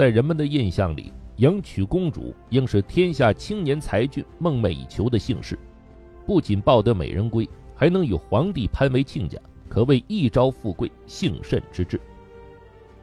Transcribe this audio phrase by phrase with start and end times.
[0.00, 5.58] 在人们的印象里，迎娶公主应是天下青年才俊梦寐以求的幸事，
[6.24, 12.00] 不仅抱得美人归，还能与皇帝攀为亲家，可谓一朝富贵幸甚之至。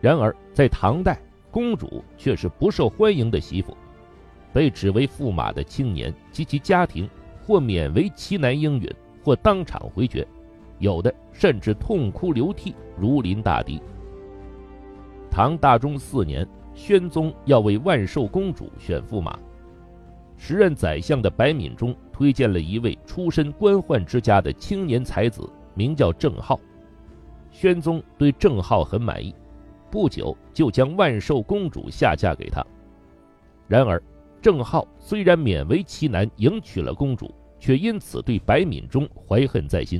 [0.01, 1.21] 然而，在唐代，
[1.51, 3.77] 公主却是不受欢迎的媳妇，
[4.51, 7.07] 被指为驸马的青年及其家庭，
[7.45, 8.91] 或勉为其难应允，
[9.23, 10.27] 或当场回绝，
[10.79, 13.79] 有的甚至痛哭流涕，如临大敌。
[15.29, 19.37] 唐大中四年，宣宗要为万寿公主选驸马，
[20.37, 26.59] 时任宰相的白敏中推荐了一位出身官宦之家的青年才子，名叫郑浩。
[27.49, 29.33] 宣宗对郑浩很满意。
[29.89, 32.63] 不久就将万寿公主下嫁给他。
[33.67, 34.01] 然而，
[34.39, 39.99] 郑浩虽然勉为其难迎娶了公主，却因此对白敏中怀恨在心，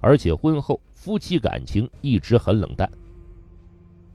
[0.00, 2.86] 而且婚后夫妻感情一直很冷淡。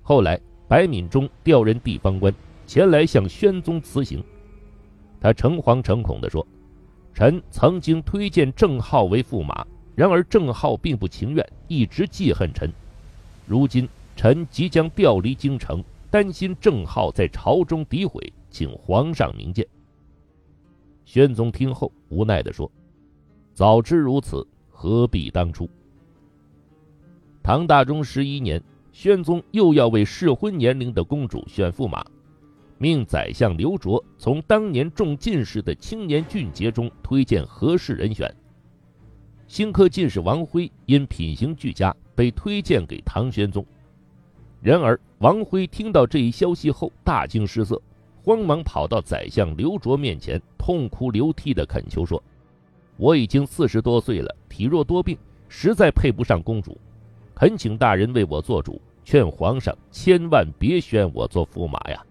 [0.03, 0.39] 后来，
[0.71, 2.33] 白敏中调任地方官，
[2.65, 4.23] 前来向宣宗辞行。
[5.19, 6.47] 他诚惶诚恐地说
[7.13, 12.71] ：“臣曾经推荐郑浩为驸马，然而郑浩并不情愿，一直记恨臣。
[13.45, 19.65] 如今。”臣即将调离京城，担心郑浩在朝中诋毁，请皇上明鉴。
[21.05, 22.71] 宣宗听后无奈地说
[23.53, 25.67] ：“早知如此，何必当初？”
[27.41, 28.61] 唐大中十一年，
[29.01, 32.05] 宣宗又要为适婚年龄的公主选驸马，
[32.77, 38.31] 命宰相刘卓从当年中进士的青年俊杰中推荐合适人选。
[39.47, 43.65] 新科进士王辉因品行俱佳，被推荐给唐宣宗。
[44.61, 47.81] 然而，王辉听到这一消息后大惊失色，
[48.21, 52.21] 慌忙跑到宰相刘卓面前，痛哭流涕地恳求说
[52.97, 55.17] ：“我已经四十多岁了，体弱多病，
[55.49, 56.77] 实在配不上公主，
[57.33, 62.03] 恳请大人为我做主，劝皇上千万别选我做驸马呀。”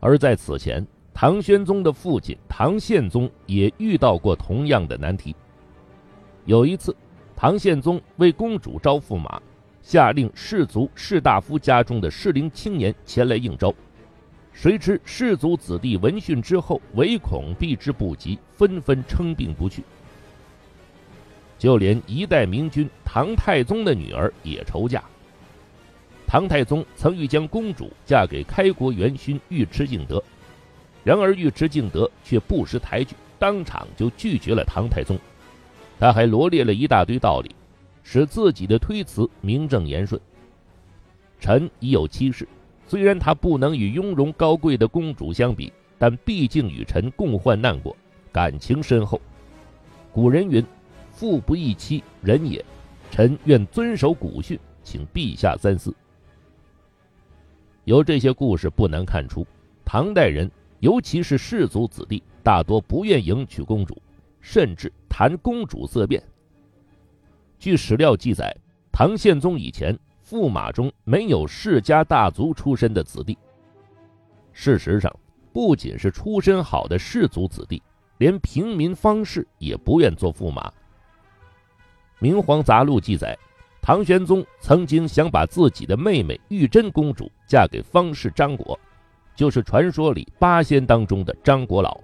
[0.00, 5.34] 而在此前，唐宣宗的父亲唐宪宗也遇到过同样的难题。
[6.44, 6.94] 有一次，
[7.34, 9.40] 唐宪宗为公主招驸马。
[9.80, 13.70] 下令士族士大夫家中的适龄青年前来应招，
[14.50, 19.84] 谁知士族子弟闻讯之后，唯恐避之不及，纷纷称病不去。
[21.64, 25.02] 就连一代明君唐太宗的女儿也愁嫁。
[26.26, 30.22] 唐太宗曾欲将公主嫁给开国元勋尉迟敬德，
[31.02, 35.18] 然而尉迟敬德却不识抬举，当场就拒绝了唐太宗。
[35.98, 37.54] 他还罗列了一大堆道理。
[38.06, 40.20] 使自己的推辞名正言顺。
[41.40, 42.46] 臣已有妻室，
[42.86, 47.96] 虽然她不能与雍容高贵的公主相比，但毕竟与臣共患难过，
[48.30, 49.18] 感情深厚。
[50.12, 50.62] 古人云
[51.14, 52.62] ：“富不易妻，人也。”
[53.10, 55.94] 臣愿遵守古训，请陛下三思。
[57.84, 59.46] 由这些故事不难看出，
[59.84, 63.96] 唐代人，尤其是士族子弟，大多不愿迎娶公主，
[64.40, 66.20] 甚至谈公主色变。
[67.56, 68.52] 据史料记载，
[68.90, 69.96] 唐宪宗以前
[70.28, 73.38] 驸马中没有世家大族出身的子弟。
[74.52, 75.14] 事实上，
[75.52, 77.80] 不仅是出身好的士族子弟，
[78.18, 80.68] 连平民方士也不愿做驸马。
[82.18, 83.36] 《明皇杂录》记载，
[83.82, 88.78] 唐玄宗曾经想把自己的妹妹玉贞公主嫁给方士张果，
[89.34, 92.00] 就是传说里八仙当中的张果老。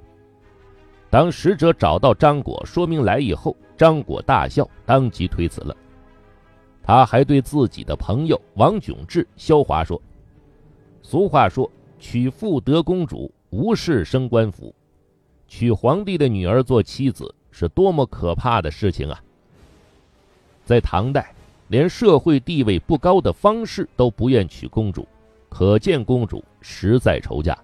[1.09, 5.75] 当使者找到张果，说明来意后，张果大笑，当即推辞了。
[6.83, 10.01] 他还对自己的朋友王炯志萧华说
[11.03, 14.75] ：“俗话说，娶妇得公主，无事升官府。
[15.47, 19.21] 娶皇帝的女儿做妻子，是多么可怕的事情啊！”
[20.71, 21.35] 在唐代，
[21.67, 25.05] 连社会地位不高的方士都不愿娶公主，
[25.49, 27.59] 可见公主实在愁嫁。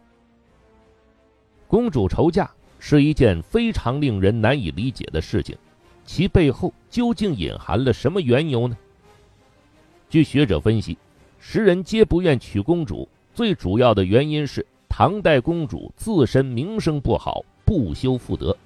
[1.69, 2.51] 公主愁嫁。
[2.79, 5.57] 是一件非常令人难以理解的事情，
[6.05, 8.77] 其背后究竟隐含了什么缘由呢？
[10.09, 10.99] 据学者分析，
[11.39, 18.57] 时人皆不愿娶公主，最主要的原因是唐代公主自身名声不好，不修妇德。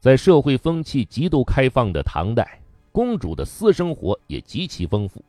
[0.00, 2.60] 在社会风气极度开放的唐代，
[2.98, 5.24] 公主的私生活也极其丰富，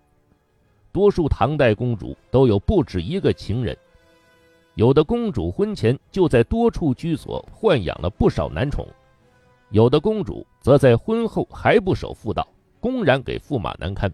[0.91, 3.77] 多数唐代公主都有不止一个情人。
[4.73, 8.87] 有的公主婚前就在多处居所豢养了不少男宠，
[9.69, 12.47] 有的公主则在婚后还不守妇道，
[12.79, 14.11] 公然给驸马难堪。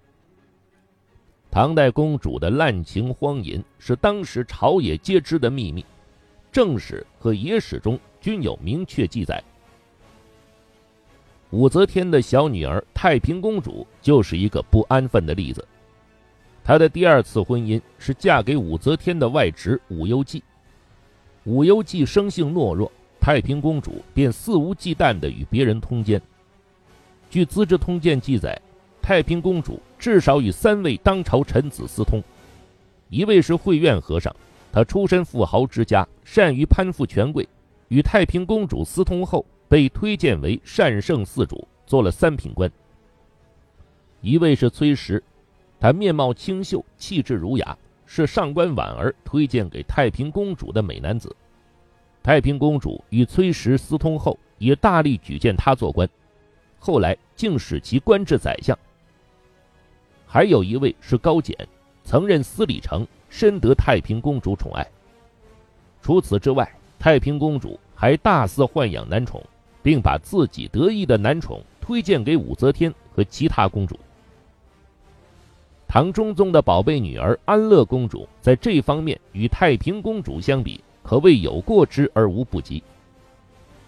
[1.49, 5.85] 唐代公主的滥情荒淫是当时朝野皆知的秘密，
[6.51, 9.41] 正史和野史中均有明确记载。
[11.55, 15.65] 武则天的小女儿太平公主就是一个不安分的例子。
[16.65, 20.43] 她的第二次婚姻是嫁给武则天的外侄武攸暨。
[21.45, 22.91] 武攸暨生性懦弱，
[23.21, 26.21] 太平公主便肆无忌惮地与别人通奸。
[27.29, 28.61] 据《资治通鉴》记载，
[29.01, 32.21] 太平公主至少与三位当朝臣子私通，
[33.07, 34.35] 一位是慧苑和尚，
[34.73, 37.47] 他出身富豪之家，善于攀附权贵，
[37.87, 42.71] 与太平公主私通后被推荐为善圣寺主，做了三品官。
[44.21, 45.21] 一位是崔实，
[45.79, 47.77] 他面貌清秀，气质儒雅。
[48.07, 51.35] 是上官婉儿推荐给太平公主的美男子。
[52.21, 56.07] 太平公主与崔实私通后，也大力举荐他做官，
[56.77, 58.77] 后来竟使其官至宰相。
[60.27, 61.57] 还有一位是高简，
[62.03, 64.85] 曾任司礼丞，深得太平公主宠爱。
[65.99, 69.43] 除此之外，太平公主还大肆豢养男宠，
[69.85, 73.99] 并把自己得意的男宠推荐给武则天和其他公主。
[75.87, 82.81] 唐中宗的宝贝女儿安乐公主在这方面与太平公主相比，可谓有过之而无不及。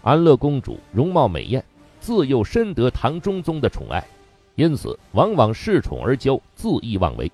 [0.04, 1.66] 安乐公主容貌美艳，
[2.00, 4.06] 自幼深得唐中宗的宠爱，
[4.54, 7.32] 因此往往恃宠而骄，恣意妄为。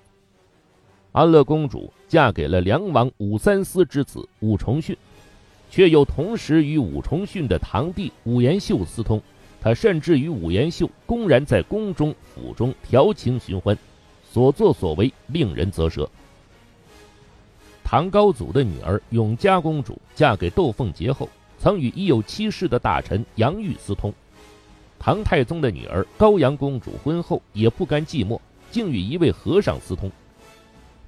[1.12, 4.96] 安乐公主嫁给了梁王武三思之子武重训，
[5.74, 9.20] 却又同时与武重训的堂弟武延秀私通，
[9.60, 13.76] 他甚至与武延秀公然在宫中、府中调情寻欢。
[14.30, 16.08] 所作所为令人啧舌。
[17.82, 21.28] 唐高祖的女儿永嘉公主嫁给窦凤杰后，
[21.58, 24.14] 曾与已有妻室的大臣杨玉私通。
[24.96, 28.38] 唐太宗的女儿高阳公主婚后也不甘寂寞，
[28.70, 30.08] 竟与一位和尚私通。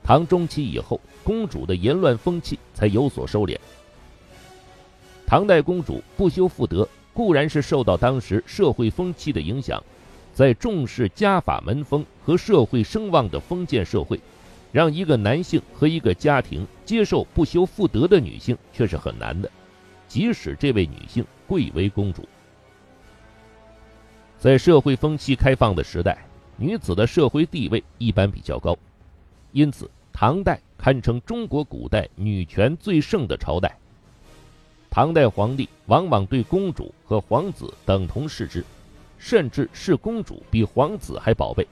[0.03, 3.57] 唐中期以后，公主的淫乱风气才有所收敛。
[5.27, 9.83] 唐代公主不修妇德，固然是受到当时社会风气的影响。
[10.33, 14.21] 在重视家法门风和社会声望的封建社会，
[14.71, 19.51] 让一个男性和一个家庭接受不修妇德的女性却是很难的，
[20.07, 22.29] 即使这位女性贵为公主。
[24.39, 26.19] 在社会风气开放的时代，
[26.59, 28.77] 女子的社会地位一般比较高，
[29.53, 33.77] 因此唐代堪称中国古代女权最盛的朝代。
[34.91, 38.65] 唐代皇帝往往对公主和皇子等同视之。
[39.19, 41.67] 甚至视公主比皇子还宝贝，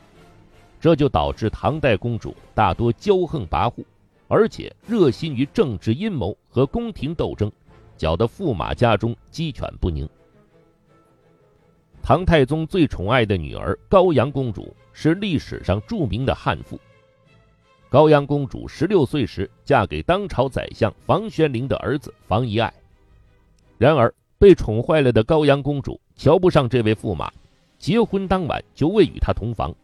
[0.80, 3.84] 这就导致唐代公主大多骄横跋扈，
[4.28, 7.52] 而且热心于政治阴谋和宫廷斗争，
[7.98, 10.08] 搅得驸马家中鸡犬不宁。
[12.02, 16.80] 唐太宗最宠爱的女儿高阳公主是历史上著名的悍妇。
[17.90, 22.72] 高阳公主十六岁时嫁给当朝宰相房玄龄的儿子房遗爱，
[23.78, 26.00] 然而被宠坏了的高阳公主。
[26.16, 27.28] 瞧不上这位驸马，
[27.76, 29.74] 结婚当晚就未与他同房。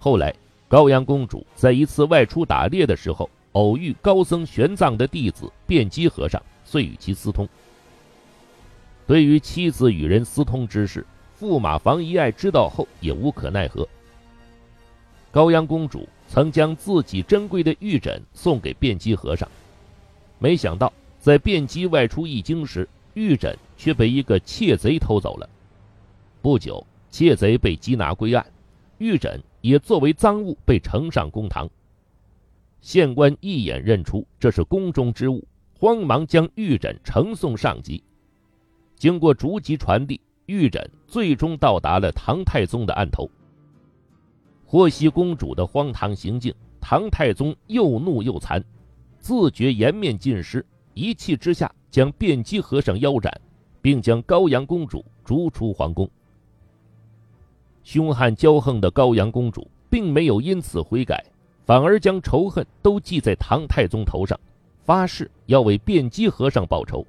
[0.00, 0.34] 后来，
[0.66, 7.48] 高阳公主在一次外出打猎的时候，偶遇高僧玄奘的弟子辩机和尚，遂与其私通。
[9.06, 11.06] 对于妻子与人私通之事，
[11.40, 13.86] 驸马房遗爱知道后也无可奈何。
[15.30, 19.48] 高阳公主曾将自己珍贵的玉枕送给辩机和尚，
[20.40, 23.56] 没想到在辩机外出一经时，玉枕。
[23.82, 25.50] 却被一个窃贼偷走了。
[26.40, 28.46] 不久，窃贼被缉拿归案，
[28.98, 31.68] 玉枕也作为赃物被呈上公堂。
[32.80, 35.44] 县官一眼认出这是宫中之物，
[35.76, 38.00] 慌忙将玉枕呈送上级。
[38.94, 43.28] 经过逐级传递，玉枕最终到达了唐太宗的案头。
[44.64, 48.62] 获悉公主的荒唐行径，唐太宗又怒又残，
[49.18, 50.64] 自觉颜面尽失，
[50.94, 53.32] 一气之下将辩机和尚腰斩。
[53.82, 56.08] 并将高阳公主逐出皇宫。
[57.82, 61.22] 凶悍骄横的高阳公主并没有因此悔改，
[61.66, 64.38] 反而将仇恨都记在唐太宗头上，
[64.84, 67.04] 发誓要为辩机和尚报仇。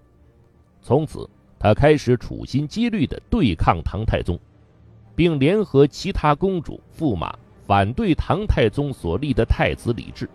[0.81, 4.37] 从此，她开始处心积虑地对抗唐太宗，
[5.15, 7.37] 并联合其他公主、驸马
[7.67, 10.27] 反对唐太宗所立的太子李治。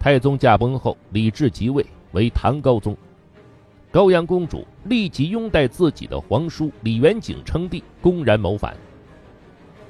[0.00, 2.96] 太宗驾崩后，李治即位为唐高宗。
[3.90, 8.74] 高阳公主立即拥戴自己的皇叔李元景称帝，公然谋反。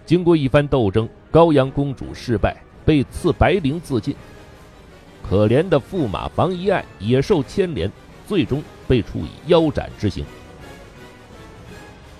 [0.05, 4.17] 经过一番斗争，高阳公主失败，被赐白绫自尽。
[5.23, 7.91] 可怜的驸马房遗爱也受牵连，
[8.27, 10.25] 最终被处以腰斩之刑。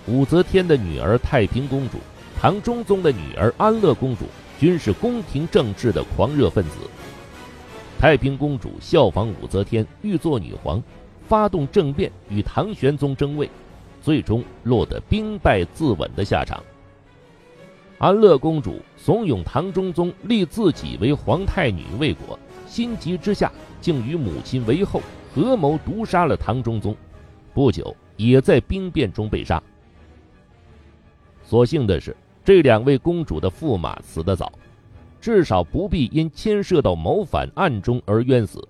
[0.07, 1.97] 武则天的女儿太平公主、
[2.39, 4.25] 唐中宗的女儿安乐公主
[4.57, 6.77] 均是宫廷政治的狂热分子。
[8.03, 10.83] 太平公主效仿武则天，欲做女皇。
[11.25, 13.49] 发动政变与唐玄宗争位，
[14.01, 16.61] 最终落得兵败自刎的下场。
[17.99, 25.01] 安乐公主怂恿唐中宗立自己为皇太女未果，心急之下竟与母亲为后，
[25.33, 26.93] 合谋毒杀了唐中宗。
[27.53, 29.63] 不久，也在兵变中被杀。
[31.41, 34.51] 所幸的是，这两位公主的驸马死得早，
[35.23, 38.67] 至少不必因牵涉到谋反案中而冤死。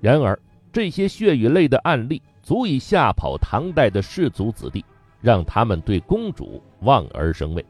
[0.00, 0.36] 然而，
[0.72, 4.84] 这些血与泪的案例足以吓跑唐代的士族子弟，
[5.20, 7.64] 让他们对公主望而生畏。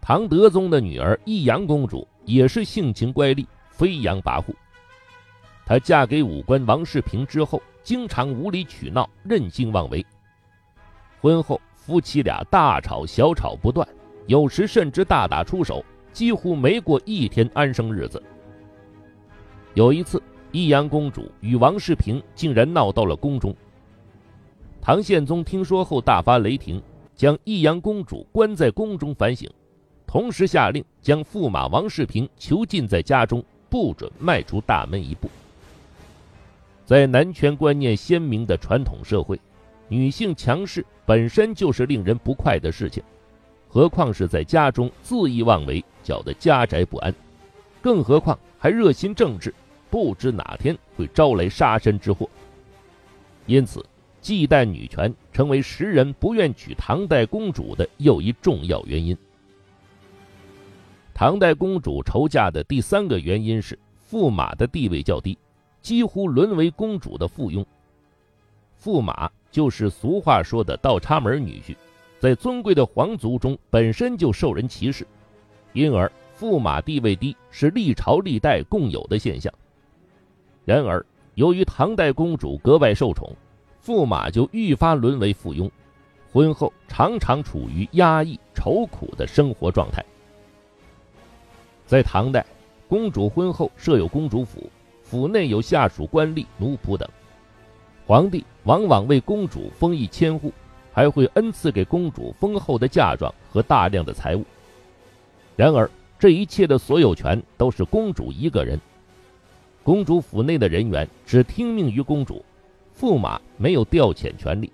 [0.00, 4.52] 唐德宗的女儿益阳公主也是性情乖戾、飞扬跋扈。
[5.64, 10.04] 她嫁给武官王世平之后，经常无理取闹、任性妄为。
[11.20, 13.86] 婚后，夫妻俩大吵小吵不断，
[14.26, 18.22] 有时甚至大打出手，几乎没过一天安生日子。
[19.74, 20.20] 有一次，
[20.52, 23.54] 义阳公主与王世平竟然闹到了宫中。
[24.80, 26.82] 唐宪宗听说后大发雷霆，
[27.14, 29.48] 将义阳公主关在宫中反省。
[30.06, 35.28] 同时下令将驸马王世平囚禁在家中，不准迈出大门一步。
[36.84, 39.38] 在男权观念鲜明的传统社会，
[39.88, 43.02] 女性强势本身就是令人不快的事情，
[43.76, 47.14] 何况是在家中恣意妄为，搅得家宅不安，
[47.82, 49.54] 更何况还热心政治，
[49.90, 52.26] 不知哪天会招来杀身之祸。
[53.44, 53.84] 因此，
[54.22, 59.14] 忌惮女权成为时人不愿娶唐代公主的又一重要原因。
[61.12, 63.78] 唐代公主愁嫁的第三个原因是
[64.10, 65.36] 驸马的地位较低，
[65.82, 67.62] 几乎沦为公主的附庸。
[68.82, 71.76] 驸马就是俗话说的倒插门女婿，
[72.26, 75.06] 在尊贵的皇族中本身就受人歧视，
[75.74, 79.54] 因而驸马地位低是历朝历代共有的现象。
[80.64, 81.06] 然而，
[81.36, 83.32] 由于唐代公主格外受宠，
[83.80, 85.70] 驸马就愈发沦为附庸，
[86.32, 90.04] 婚后常常处于压抑愁苦的生活状态。
[91.86, 92.44] 在唐代，
[92.88, 94.68] 公主婚后设有公主府，
[95.00, 97.08] 府内有下属官吏、奴仆等。
[98.04, 100.52] 皇帝往往为公主封邑千户，
[100.96, 104.42] 还会恩赐给公主丰厚的嫁妆和大量的财物。
[105.54, 108.80] 然而，这一切的所有权都是公主一个人。
[109.82, 112.42] 公主府内的人员只听命于公主，
[112.98, 114.72] 驸马没有调遣权利。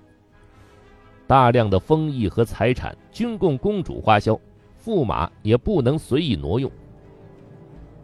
[1.27, 4.39] 大量的封邑和财产均供公主花销，
[4.85, 6.71] 驸马也不能随意挪用。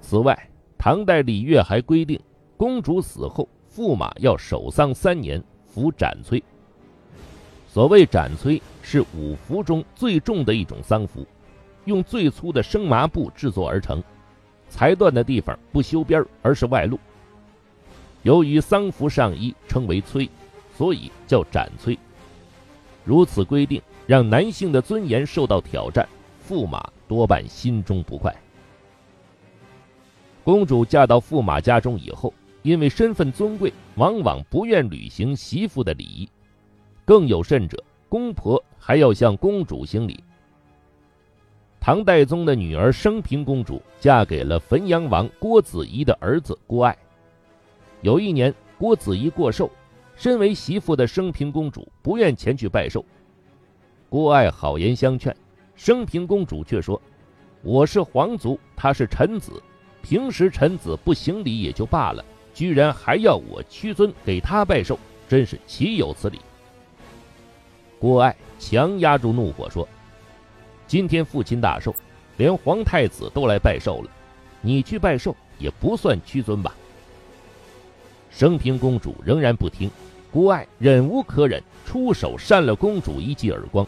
[0.01, 0.37] 此外，
[0.77, 2.21] 唐代礼乐还规定，
[2.57, 6.43] 公主死后，驸马要守丧三年，服斩催。
[7.79, 11.25] 所谓斩催，是五服中最重的一种丧服，
[11.85, 14.03] 用最粗的生麻布制作而成，
[14.69, 16.99] 裁断的地方不修边而是外露。
[18.25, 20.29] 由于丧服上衣称为催，
[20.77, 21.97] 所以叫斩催。
[23.05, 26.09] 如此规定，让男性的尊严受到挑战，
[26.49, 28.35] 驸马多半心中不快。
[30.43, 36.29] 公主嫁到驸马家中以后，因为身份尊贵，往往不愿履行媳妇的礼仪，
[37.09, 40.23] 更有甚者，公婆还要向公主行礼。
[41.81, 46.95] 唐代宗的女儿升平公主嫁给了汾阳王郭子仪的儿子郭爱。
[48.03, 49.71] 有一年，郭子仪过寿，
[50.17, 53.03] 身为媳妇的升平公主不愿前去拜寿。
[54.11, 55.35] 郭爱好言相劝，
[55.77, 57.01] 升平公主却说
[57.65, 59.63] ：“我是皇族，他是臣子。”
[60.05, 62.23] 平时臣子不行礼也就罢了，
[62.53, 66.39] 居然还要我屈尊给他拜寿，真是岂有此理！
[67.99, 69.87] 郭爱强压住怒火说
[70.87, 71.95] ：“今天父亲大寿，
[72.37, 74.11] 连皇太子都来拜寿了，
[74.61, 76.75] 你去拜寿也不算屈尊吧？”
[78.31, 79.91] 升平公主仍然不听，
[80.31, 83.87] 郭爱忍无可忍，出手扇了公主一记耳光。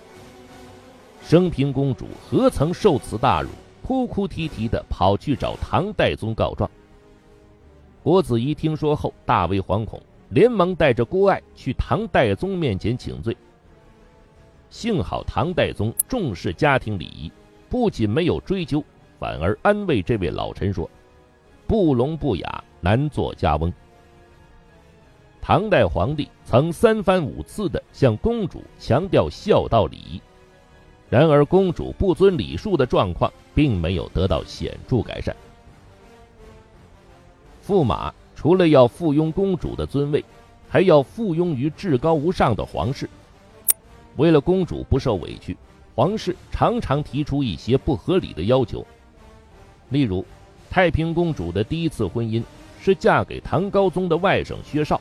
[1.23, 3.49] 升平公主何曾受此大辱？
[3.83, 6.71] 哭哭啼啼的跑去找唐代宗告状。
[8.05, 13.37] 郭子仪听说后大为惶恐，连忙带着郭爱去唐代宗面前请罪。
[14.71, 17.31] 幸好唐代宗重视家庭礼仪，
[17.69, 18.83] 不仅没有追究，
[19.19, 20.89] 反而安慰这位老臣说
[21.67, 23.73] ：“不聋不哑，难做家翁。”
[25.43, 30.23] 唐代皇帝曾三番五次的向公主强调孝道礼仪。
[31.09, 35.35] 然而，公主不遵礼数的状况并没有得到显著改善。
[37.67, 40.25] 驸马除了要附庸公主的尊位，
[40.69, 43.11] 还要附庸于至高无上的皇室。
[44.17, 45.57] 为了公主不受委屈，
[45.95, 48.87] 皇室常常提出一些不合理的要求。
[49.89, 50.25] 例如，
[50.69, 52.43] 太平公主的第一次婚姻
[52.81, 55.01] 是嫁给唐高宗的外甥薛绍。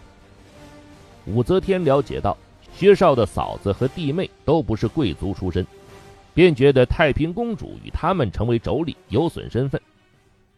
[1.25, 2.37] 武则天了解到，
[2.73, 5.65] 薛绍的嫂子和弟妹都不是贵族出身。
[6.31, 9.81] 便觉得太平公主与他们成为妯娌有损身份，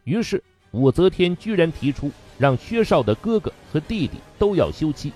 [0.03, 5.11] 于是武则天居然提出让薛绍的哥哥和弟弟都要休妻，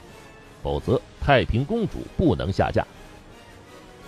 [0.64, 2.84] 否则太平公主不能下嫁。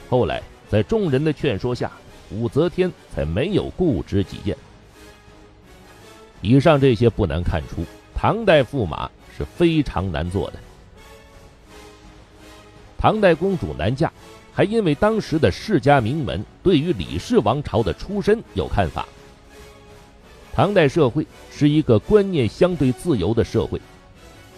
[0.10, 1.92] 后来在众人的劝说下，
[2.32, 4.56] 武则天才没有固执己见。
[6.42, 7.84] 以上这些不难看出，
[8.16, 10.60] 唐代驸马是非常难做的。
[12.98, 14.12] 唐代公主难嫁，
[14.54, 19.06] 还因为当时的世家名门对于李氏王朝的出身有看法。
[20.54, 23.80] 唐代社会是一个观念相对自由的社会，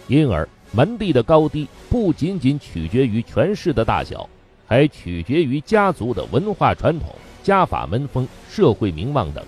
[0.08, 4.28] 因而门第的高低不仅仅取决于权势的大小，
[4.70, 7.12] 还取决于家族的文化传统、
[7.42, 9.44] 家法门风、社会名望等。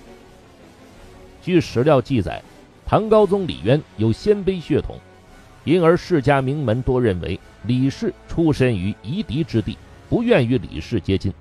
[1.40, 2.42] 据史料记载，
[2.84, 4.98] 唐高宗李渊有鲜卑血统，
[5.62, 7.38] 因而世家名门多认为。
[7.68, 11.32] 李氏出身于夷狄之地，不愿与李氏接近。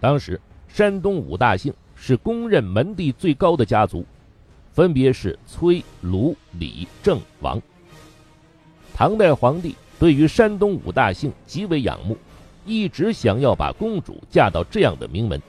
[0.00, 4.04] 当时，山东五大姓是公认门第最高的家族，
[4.72, 7.62] 分别是崔、卢、李、郑、王。
[8.92, 12.14] 唐代皇帝对于山东五大姓极为仰慕，
[12.66, 15.40] 一直想要把公主嫁到这样的名门。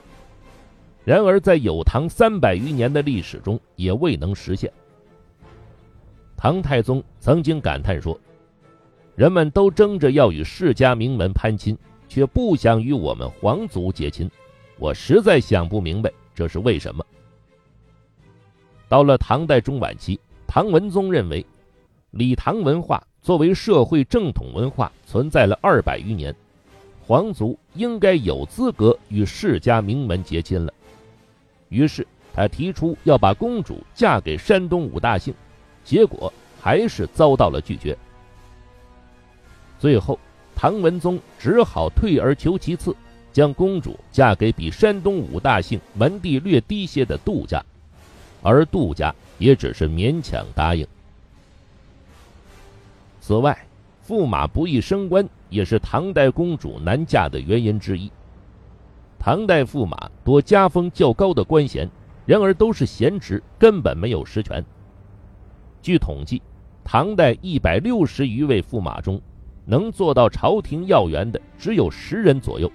[1.04, 4.72] 然而，在有唐三百余年的历史中，也未能实现。
[6.38, 8.18] 唐太宗曾经感叹说。
[9.14, 11.76] 人们都争着要与世家名门攀亲，
[12.08, 14.26] 却不想与我们皇族结亲，
[14.78, 17.04] 我实在想不明白这是为什么。
[18.88, 21.44] 到了唐代中晚期，唐文宗认为，
[22.12, 26.32] 李唐文化作为社会正统文化存在了二百余年，
[27.04, 30.72] 皇族应该有资格与世家名门结亲了。
[31.68, 35.34] 于是他提出要把公主嫁给山东五大姓，
[35.82, 37.98] 结果还是遭到了拒绝。
[39.80, 40.16] 最后，
[40.54, 42.94] 唐文宗只好退而求其次，
[43.32, 47.60] 将公主嫁给比山东五大姓门第略低些的杜家，
[48.40, 50.86] 而杜家也只是勉强答应。
[53.26, 53.58] 此外，
[54.06, 58.08] 驸马不易升官也是唐代公主难嫁的原因之一。
[59.18, 61.90] 唐代驸马多家风较高的官衔，
[62.24, 64.64] 然而都是闲职，根本没有实权。
[65.82, 66.40] 据统计，
[66.84, 69.20] 唐代一百六十余位驸马中，
[69.64, 72.70] 能做到朝廷要员的只有十人左右，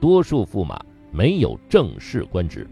[0.00, 2.68] 多数驸马没有正式官职。